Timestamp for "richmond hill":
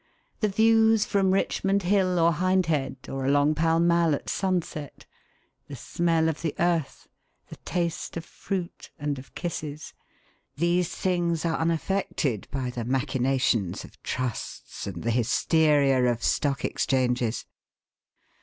1.29-2.17